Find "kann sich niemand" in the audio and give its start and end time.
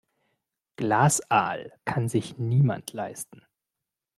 1.85-2.91